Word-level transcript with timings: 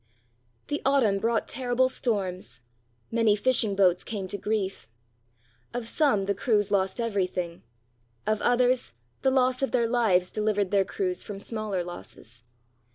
The 0.65 0.81
autumn 0.83 1.19
brought 1.19 1.47
terrible 1.47 1.87
storms. 1.87 2.61
Many 3.11 3.35
fishing 3.35 3.75
boats 3.75 4.03
came 4.03 4.25
to 4.29 4.37
grief. 4.39 4.87
Of 5.75 5.87
some, 5.87 6.25
the 6.25 6.33
crews 6.33 6.71
lost 6.71 6.99
everything: 6.99 7.61
of 8.25 8.41
others, 8.41 8.93
the 9.21 9.29
loss 9.29 9.61
of 9.61 9.69
their 9.69 9.87
lives 9.87 10.31
delivered 10.31 10.71
their 10.71 10.85
crews 10.85 11.21
from 11.23 11.37
smaller 11.37 11.83
losses. 11.83 12.43